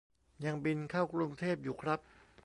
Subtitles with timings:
[0.45, 1.99] ยังบินเข้ากรุงเทพอยู่ครับ